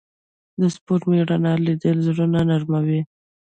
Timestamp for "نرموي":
2.49-3.01